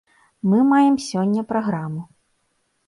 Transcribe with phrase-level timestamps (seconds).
[0.53, 2.01] Мы маем сёння праграму.